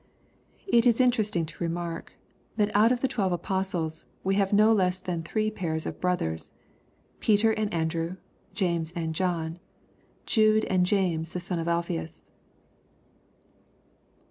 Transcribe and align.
It 0.65 0.87
is 0.87 0.99
interesting 0.99 1.45
to 1.45 1.63
remark, 1.63 2.13
that 2.57 2.75
out 2.75 2.91
of 2.91 3.01
the 3.01 3.07
twelve 3.07 3.31
apostles, 3.31 4.07
wo 4.23 4.31
have 4.31 4.51
no 4.51 4.73
less 4.73 4.99
than 4.99 5.21
three 5.21 5.51
pairs 5.51 5.85
of 5.85 6.01
brothers, 6.01 6.51
Peter 7.19 7.51
and 7.51 7.71
Andrew, 7.71 8.15
James 8.55 8.91
and 8.95 9.13
John, 9.13 9.45
and 9.45 9.59
Jude 10.25 10.65
and 10.65 10.87
James 10.87 11.33
the 11.33 11.39
son 11.39 11.59
of 11.59 11.67
Alphaeus. 11.67 12.25